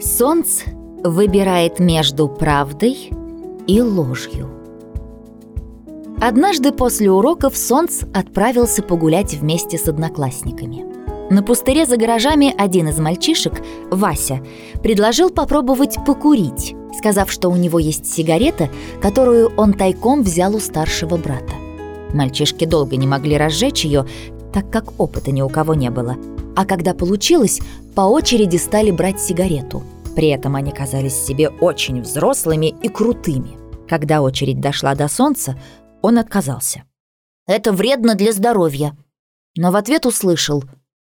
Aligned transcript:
Солнце 0.00 0.64
выбирает 1.04 1.78
между 1.78 2.26
правдой 2.26 3.10
и 3.66 3.82
ложью. 3.82 4.48
Однажды 6.18 6.72
после 6.72 7.10
уроков 7.10 7.54
Солнц 7.54 8.04
отправился 8.14 8.82
погулять 8.82 9.34
вместе 9.34 9.76
с 9.76 9.88
одноклассниками. 9.88 10.86
На 11.30 11.42
пустыре 11.42 11.84
за 11.84 11.98
гаражами 11.98 12.54
один 12.56 12.88
из 12.88 12.98
мальчишек, 12.98 13.62
Вася, 13.90 14.40
предложил 14.82 15.28
попробовать 15.28 15.96
покурить, 16.06 16.74
сказав, 16.96 17.30
что 17.30 17.50
у 17.50 17.56
него 17.56 17.78
есть 17.78 18.06
сигарета, 18.06 18.70
которую 19.02 19.52
он 19.58 19.74
тайком 19.74 20.22
взял 20.22 20.56
у 20.56 20.60
старшего 20.60 21.18
брата. 21.18 21.52
Мальчишки 22.14 22.64
долго 22.64 22.96
не 22.96 23.06
могли 23.06 23.36
разжечь 23.36 23.84
ее, 23.84 24.06
так 24.50 24.70
как 24.70 24.98
опыта 24.98 25.30
ни 25.30 25.42
у 25.42 25.50
кого 25.50 25.74
не 25.74 25.90
было. 25.90 26.16
А 26.60 26.66
когда 26.66 26.92
получилось, 26.92 27.58
по 27.96 28.02
очереди 28.02 28.58
стали 28.58 28.90
брать 28.90 29.18
сигарету. 29.18 29.82
При 30.14 30.28
этом 30.28 30.56
они 30.56 30.72
казались 30.72 31.14
себе 31.14 31.48
очень 31.48 32.02
взрослыми 32.02 32.74
и 32.82 32.90
крутыми. 32.90 33.56
Когда 33.88 34.20
очередь 34.20 34.60
дошла 34.60 34.94
до 34.94 35.08
солнца, 35.08 35.58
он 36.02 36.18
отказался. 36.18 36.84
«Это 37.46 37.72
вредно 37.72 38.14
для 38.14 38.32
здоровья». 38.32 38.94
Но 39.56 39.70
в 39.70 39.76
ответ 39.76 40.04
услышал 40.04 40.62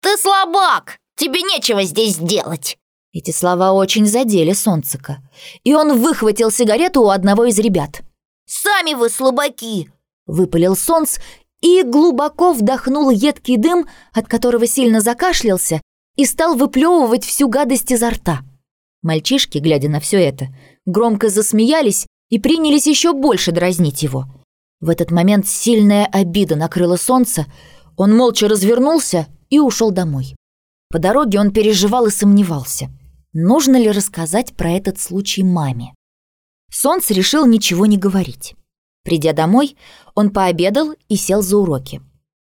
«Ты 0.02 0.14
слабак! 0.18 0.98
Тебе 1.16 1.40
нечего 1.40 1.84
здесь 1.84 2.18
делать!» 2.18 2.76
Эти 3.14 3.30
слова 3.30 3.72
очень 3.72 4.04
задели 4.04 4.52
Солнцика, 4.52 5.22
и 5.64 5.72
он 5.72 5.98
выхватил 5.98 6.50
сигарету 6.50 7.00
у 7.00 7.08
одного 7.08 7.46
из 7.46 7.58
ребят. 7.58 8.02
«Сами 8.44 8.92
вы 8.92 9.08
слабаки!»— 9.08 9.90
выпалил 10.26 10.76
Солнц 10.76 11.16
и 11.60 11.82
глубоко 11.82 12.52
вдохнул 12.52 13.10
едкий 13.10 13.56
дым, 13.56 13.86
от 14.12 14.26
которого 14.26 14.66
сильно 14.66 15.00
закашлялся, 15.00 15.80
и 16.16 16.24
стал 16.24 16.54
выплевывать 16.56 17.24
всю 17.24 17.48
гадость 17.48 17.90
изо 17.90 18.10
рта. 18.10 18.40
Мальчишки, 19.02 19.58
глядя 19.58 19.88
на 19.88 20.00
все 20.00 20.18
это, 20.18 20.48
громко 20.84 21.28
засмеялись 21.28 22.06
и 22.28 22.38
принялись 22.38 22.86
еще 22.86 23.12
больше 23.12 23.52
дразнить 23.52 24.02
его. 24.02 24.26
В 24.80 24.88
этот 24.88 25.10
момент 25.10 25.46
сильная 25.46 26.06
обида 26.06 26.56
накрыла 26.56 26.96
солнце, 26.96 27.46
он 27.96 28.16
молча 28.16 28.48
развернулся 28.48 29.26
и 29.50 29.58
ушел 29.58 29.90
домой. 29.90 30.34
По 30.88 30.98
дороге 30.98 31.38
он 31.38 31.52
переживал 31.52 32.06
и 32.06 32.10
сомневался, 32.10 32.88
нужно 33.32 33.76
ли 33.76 33.90
рассказать 33.90 34.54
про 34.56 34.70
этот 34.72 34.98
случай 34.98 35.42
маме. 35.42 35.94
Солнце 36.70 37.14
решил 37.14 37.46
ничего 37.46 37.86
не 37.86 37.96
говорить. 37.96 38.54
Придя 39.10 39.32
домой, 39.32 39.76
он 40.14 40.30
пообедал 40.30 40.94
и 41.08 41.16
сел 41.16 41.42
за 41.42 41.56
уроки. 41.56 42.00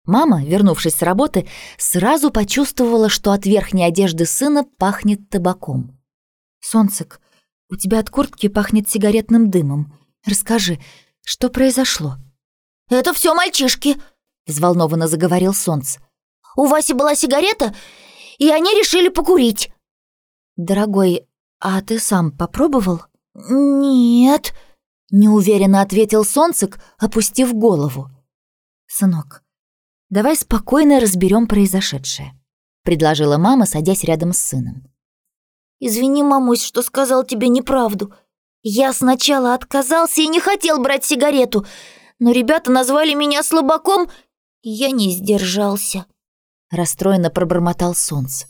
Мама, 0.05 0.41
вернувшись 0.41 0.95
с 0.95 1.01
работы, 1.01 1.49
сразу 1.77 2.31
почувствовала, 2.31 3.09
что 3.09 3.33
от 3.33 3.45
верхней 3.45 3.83
одежды 3.83 4.25
сына 4.25 4.63
пахнет 4.77 5.29
табаком. 5.29 5.99
«Солнцек, 6.61 7.19
у 7.69 7.75
тебя 7.75 7.99
от 7.99 8.09
куртки 8.09 8.47
пахнет 8.47 8.89
сигаретным 8.89 9.51
дымом. 9.51 9.99
Расскажи, 10.25 10.79
что 11.25 11.49
произошло?» 11.49 12.15
«Это 12.89 13.13
все 13.13 13.35
мальчишки»,— 13.35 13.97
взволнованно 14.47 15.09
заговорил 15.09 15.53
Солнце. 15.53 15.99
«У 16.55 16.67
Васи 16.67 16.93
была 16.93 17.15
сигарета, 17.15 17.75
и 18.37 18.49
они 18.49 18.69
решили 18.79 19.09
покурить». 19.09 19.73
«Дорогой, 20.55 21.27
а 21.59 21.81
ты 21.81 21.99
сам 21.99 22.31
попробовал?» 22.31 23.01
«Нет»,— 23.33 24.53
неуверенно 25.11 25.81
ответил 25.81 26.25
Солнцек, 26.25 26.79
опустив 26.97 27.53
голову. 27.53 28.09
«Сынок, 28.87 29.43
давай 30.09 30.35
спокойно 30.35 30.99
разберем 30.99 31.47
произошедшее»,— 31.47 32.33
предложила 32.83 33.37
мама, 33.37 33.65
садясь 33.65 34.03
рядом 34.03 34.33
с 34.33 34.37
сыном. 34.37 34.91
«Извини, 35.79 36.23
мамусь, 36.23 36.63
что 36.63 36.81
сказал 36.81 37.23
тебе 37.23 37.49
неправду. 37.49 38.13
Я 38.61 38.93
сначала 38.93 39.53
отказался 39.53 40.21
и 40.21 40.27
не 40.27 40.39
хотел 40.39 40.81
брать 40.81 41.05
сигарету, 41.05 41.65
но 42.19 42.31
ребята 42.31 42.71
назвали 42.71 43.13
меня 43.13 43.43
слабаком, 43.43 44.09
и 44.61 44.69
я 44.69 44.91
не 44.91 45.11
сдержался». 45.11 46.05
Расстроенно 46.71 47.29
пробормотал 47.29 47.93
Солнце. 47.93 48.47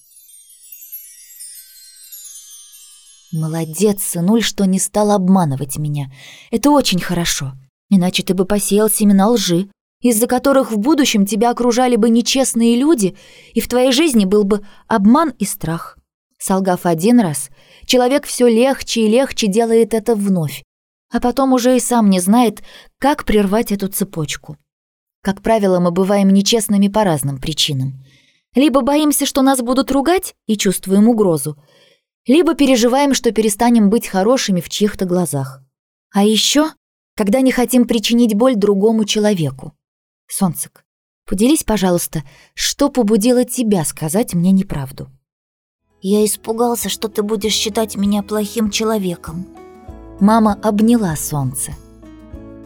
«Молодец, 3.32 4.04
сынуль, 4.04 4.42
что 4.42 4.66
не 4.66 4.80
стал 4.80 5.12
обманывать 5.12 5.78
меня. 5.78 6.12
Это 6.52 6.72
очень 6.72 7.00
хорошо. 7.00 7.54
Иначе 7.90 8.24
ты 8.24 8.34
бы 8.34 8.46
посеял 8.46 8.90
семена 8.90 9.30
лжи, 9.30 9.70
из-за 10.02 10.28
которых 10.28 10.72
в 10.72 10.78
будущем 10.78 11.26
тебя 11.26 11.52
окружали 11.52 11.96
бы 11.96 12.10
нечестные 12.10 12.76
люди, 12.76 13.16
и 13.54 13.60
в 13.60 13.68
твоей 13.68 13.92
жизни 13.92 14.26
был 14.26 14.44
бы 14.44 14.66
обман 14.88 15.34
и 15.40 15.46
страх. 15.46 15.98
Солгав 16.38 16.86
один 16.86 17.20
раз, 17.20 17.50
человек 17.86 18.26
все 18.26 18.48
легче 18.48 19.02
и 19.02 19.08
легче 19.08 19.48
делает 19.48 19.94
это 19.94 20.16
вновь, 20.16 20.64
а 21.12 21.20
потом 21.20 21.54
уже 21.54 21.76
и 21.76 21.80
сам 21.80 22.10
не 22.10 22.20
знает, 22.20 22.62
как 23.00 23.26
прервать 23.26 23.72
эту 23.72 23.88
цепочку. 23.88 24.58
Как 25.24 25.42
правило, 25.42 25.80
мы 25.80 25.90
бываем 25.90 26.30
нечестными 26.30 26.88
по 26.88 27.04
разным 27.04 27.40
причинам. 27.40 28.04
Либо 28.54 28.82
боимся, 28.82 29.26
что 29.26 29.42
нас 29.42 29.60
будут 29.62 29.92
ругать, 29.92 30.36
и 30.46 30.56
чувствуем 30.56 31.10
угрозу, 31.10 31.58
либо 32.28 32.56
переживаем, 32.56 33.14
что 33.14 33.32
перестанем 33.32 33.90
быть 33.90 34.08
хорошими 34.08 34.62
в 34.62 34.70
чьих-то 34.70 35.06
глазах. 35.06 35.62
А 36.12 36.24
еще, 36.24 36.72
когда 37.16 37.42
не 37.42 37.52
хотим 37.52 37.86
причинить 37.86 38.36
боль 38.36 38.56
другому 38.56 39.06
человеку. 39.06 39.74
Солнцек, 40.28 40.86
поделись, 41.26 41.64
пожалуйста, 41.64 42.24
что 42.54 42.90
побудило 42.90 43.46
тебя 43.46 43.84
сказать 43.86 44.34
мне 44.34 44.52
неправду? 44.52 45.10
Я 46.02 46.26
испугался, 46.26 46.90
что 46.90 47.10
ты 47.10 47.24
будешь 47.24 47.54
считать 47.54 47.96
меня 47.96 48.22
плохим 48.22 48.70
человеком. 48.70 49.48
Мама 50.20 50.58
обняла 50.62 51.16
солнце. 51.16 51.74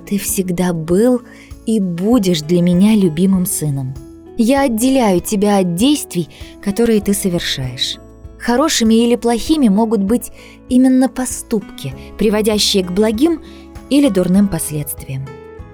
Ты 0.07 0.17
всегда 0.17 0.73
был 0.73 1.21
и 1.65 1.79
будешь 1.79 2.41
для 2.41 2.61
меня 2.61 2.95
любимым 2.95 3.45
сыном. 3.45 3.93
Я 4.37 4.61
отделяю 4.61 5.21
тебя 5.21 5.59
от 5.59 5.75
действий, 5.75 6.29
которые 6.61 7.01
ты 7.01 7.13
совершаешь. 7.13 7.97
Хорошими 8.39 8.95
или 9.05 9.15
плохими 9.15 9.67
могут 9.67 10.01
быть 10.01 10.31
именно 10.69 11.09
поступки, 11.09 11.93
приводящие 12.17 12.83
к 12.85 12.91
благим 12.91 13.43
или 13.89 14.09
дурным 14.09 14.47
последствиям. 14.47 15.27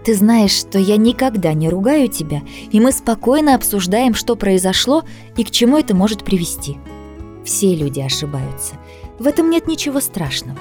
Ты 0.03 0.13
знаешь, 0.15 0.51
что 0.51 0.77
я 0.77 0.97
никогда 0.97 1.53
не 1.53 1.69
ругаю 1.69 2.09
тебя, 2.09 2.41
и 2.71 2.79
мы 2.79 2.91
спокойно 2.91 3.55
обсуждаем, 3.55 4.13
что 4.13 4.35
произошло 4.35 5.03
и 5.35 5.43
к 5.43 5.51
чему 5.51 5.77
это 5.77 5.95
может 5.95 6.23
привести. 6.23 6.77
Все 7.43 7.75
люди 7.75 7.99
ошибаются. 7.99 8.75
В 9.19 9.27
этом 9.27 9.49
нет 9.49 9.67
ничего 9.67 9.99
страшного. 9.99 10.59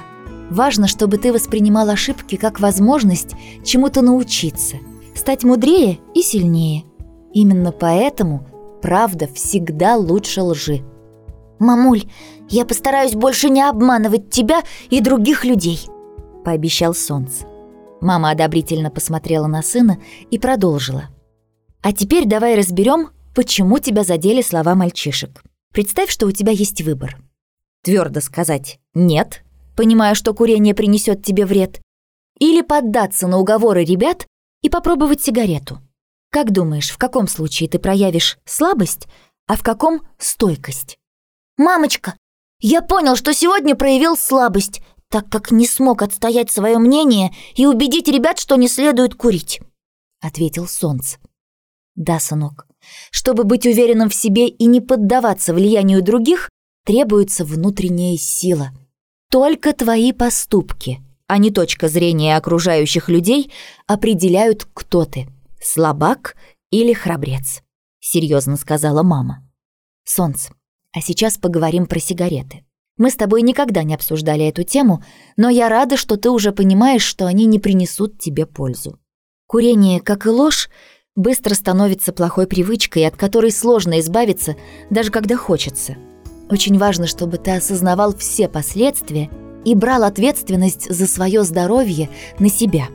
Важно, 0.50 0.88
чтобы 0.88 1.18
ты 1.18 1.32
воспринимал 1.32 1.88
ошибки 1.88 2.36
как 2.36 2.60
возможность 2.60 3.34
чему-то 3.64 4.02
научиться, 4.02 4.76
стать 5.14 5.44
мудрее 5.44 5.98
и 6.14 6.22
сильнее. 6.22 6.84
Именно 7.32 7.72
поэтому 7.72 8.46
правда 8.82 9.26
всегда 9.34 9.96
лучше 9.96 10.42
лжи. 10.42 10.84
«Мамуль, 11.58 12.04
я 12.48 12.64
постараюсь 12.64 13.14
больше 13.14 13.48
не 13.48 13.62
обманывать 13.62 14.30
тебя 14.30 14.62
и 14.90 15.00
других 15.00 15.44
людей»,— 15.44 15.80
пообещал 16.44 16.94
Солнце. 16.94 17.46
Мама 18.00 18.30
одобрительно 18.30 18.90
посмотрела 18.90 19.46
на 19.46 19.62
сына 19.62 19.98
и 20.30 20.38
продолжила. 20.38 21.08
«А 21.82 21.92
теперь 21.92 22.26
давай 22.26 22.56
разберем, 22.56 23.10
почему 23.34 23.78
тебя 23.78 24.04
задели 24.04 24.42
слова 24.42 24.74
мальчишек. 24.74 25.42
Представь, 25.72 26.10
что 26.10 26.26
у 26.26 26.32
тебя 26.32 26.52
есть 26.52 26.82
выбор. 26.82 27.16
Твердо 27.82 28.20
сказать 28.20 28.78
«нет», 28.94 29.42
понимая, 29.76 30.14
что 30.14 30.32
курение 30.32 30.74
принесет 30.74 31.24
тебе 31.24 31.44
вред, 31.44 31.80
или 32.38 32.62
поддаться 32.62 33.26
на 33.26 33.38
уговоры 33.38 33.84
ребят 33.84 34.26
и 34.62 34.70
попробовать 34.70 35.22
сигарету. 35.22 35.80
Как 36.30 36.50
думаешь, 36.52 36.90
в 36.90 36.96
каком 36.98 37.28
случае 37.28 37.68
ты 37.68 37.78
проявишь 37.78 38.38
слабость, 38.44 39.06
а 39.46 39.56
в 39.56 39.62
каком— 39.62 40.02
стойкость? 40.18 40.96
«Мамочка, 41.56 42.16
я 42.60 42.82
понял, 42.82 43.16
что 43.16 43.32
сегодня 43.32 43.74
проявил 43.74 44.16
слабость, 44.16 44.80
так 45.08 45.28
как 45.28 45.50
не 45.50 45.66
смог 45.66 46.02
отстоять 46.02 46.50
свое 46.50 46.78
мнение 46.78 47.32
и 47.54 47.66
убедить 47.66 48.08
ребят, 48.08 48.38
что 48.38 48.56
не 48.56 48.68
следует 48.68 49.14
курить»,— 49.14 49.60
ответил 50.20 50.66
Солнце. 50.66 51.18
«Да, 51.94 52.18
сынок, 52.18 52.66
чтобы 53.12 53.44
быть 53.44 53.66
уверенным 53.66 54.08
в 54.08 54.14
себе 54.14 54.48
и 54.48 54.66
не 54.66 54.80
поддаваться 54.80 55.54
влиянию 55.54 56.02
других, 56.02 56.50
требуется 56.84 57.44
внутренняя 57.44 58.16
сила. 58.16 58.70
Только 59.30 59.72
твои 59.72 60.12
поступки, 60.12 61.00
а 61.28 61.38
не 61.38 61.50
точка 61.50 61.88
зрения 61.88 62.36
окружающих 62.36 63.08
людей, 63.08 63.52
определяют, 63.86 64.66
кто 64.74 65.04
ты— 65.04 65.28
слабак 65.62 66.36
или 66.70 66.92
храбрец»,— 66.92 67.62
серьезно 68.00 68.56
сказала 68.56 69.02
мама. 69.02 69.48
«Солнце, 70.04 70.52
а 70.94 71.00
сейчас 71.00 71.36
поговорим 71.36 71.86
про 71.86 71.98
сигареты. 71.98 72.64
Мы 72.96 73.10
с 73.10 73.16
тобой 73.16 73.42
никогда 73.42 73.82
не 73.82 73.94
обсуждали 73.94 74.46
эту 74.46 74.62
тему, 74.62 75.02
но 75.36 75.48
я 75.48 75.68
рада, 75.68 75.96
что 75.96 76.16
ты 76.16 76.30
уже 76.30 76.52
понимаешь, 76.52 77.02
что 77.02 77.26
они 77.26 77.44
не 77.46 77.58
принесут 77.58 78.18
тебе 78.18 78.46
пользу. 78.46 79.00
Курение, 79.48 80.00
как 80.00 80.26
и 80.26 80.28
ложь, 80.28 80.70
быстро 81.16 81.54
становится 81.54 82.12
плохой 82.12 82.46
привычкой, 82.46 83.06
от 83.08 83.16
которой 83.16 83.50
сложно 83.50 83.98
избавиться, 83.98 84.54
даже 84.90 85.10
когда 85.10 85.36
хочется. 85.36 85.96
Очень 86.48 86.78
важно, 86.78 87.08
чтобы 87.08 87.38
ты 87.38 87.50
осознавал 87.50 88.14
все 88.14 88.48
последствия 88.48 89.28
и 89.64 89.74
брал 89.74 90.04
ответственность 90.04 90.88
за 90.88 91.08
свое 91.08 91.42
здоровье 91.42 92.10
на 92.38 92.48
себя. 92.48 92.86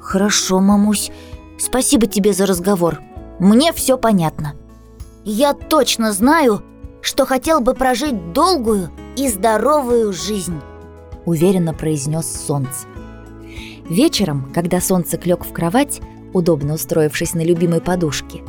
Хорошо, 0.00 0.60
мамусь. 0.60 1.10
Спасибо 1.58 2.06
тебе 2.06 2.32
за 2.32 2.46
разговор. 2.46 3.02
Мне 3.38 3.72
все 3.74 3.98
понятно. 3.98 4.54
Я 5.24 5.52
точно 5.52 6.12
знаю, 6.12 6.62
что 7.04 7.26
хотел 7.26 7.60
бы 7.60 7.74
прожить 7.74 8.32
долгую 8.32 8.90
и 9.16 9.28
здоровую 9.28 10.12
жизнь, 10.12 10.58
уверенно 11.26 11.74
произнес 11.74 12.26
солнце. 12.26 12.86
Вечером, 13.88 14.50
когда 14.54 14.80
солнце 14.80 15.20
лег 15.22 15.44
в 15.44 15.52
кровать, 15.52 16.00
удобно 16.32 16.74
устроившись 16.74 17.34
на 17.34 17.44
любимой 17.44 17.82
подушке, 17.82 18.42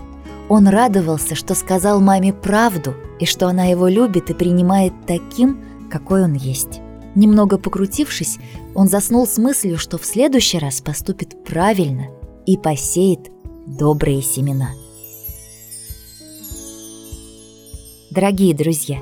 он 0.47 0.67
радовался, 0.67 1.35
что 1.35 1.53
сказал 1.53 1.99
маме 1.99 2.31
правду 2.31 2.93
и 3.19 3.25
что 3.25 3.47
она 3.47 3.65
его 3.65 3.89
любит 3.89 4.29
и 4.29 4.33
принимает 4.33 4.93
таким, 5.05 5.61
какой 5.91 6.23
он 6.23 6.33
есть. 6.33 6.79
Немного 7.13 7.57
покрутившись, 7.57 8.37
он 8.73 8.87
заснул 8.87 9.27
с 9.27 9.37
мыслью, 9.37 9.77
что 9.77 9.97
в 9.97 10.05
следующий 10.05 10.59
раз 10.59 10.81
поступит 10.81 11.43
правильно 11.43 12.07
и 12.45 12.57
посеет 12.57 13.31
добрые 13.65 14.21
семена. 14.21 14.69
Дорогие 18.15 18.55
друзья, 18.55 18.99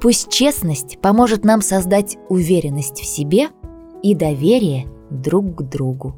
пусть 0.00 0.30
честность 0.30 1.00
поможет 1.00 1.44
нам 1.44 1.60
создать 1.60 2.18
уверенность 2.28 3.00
в 3.00 3.04
себе 3.04 3.48
и 4.04 4.14
доверие 4.14 4.86
друг 5.10 5.56
к 5.56 5.62
другу. 5.62 6.14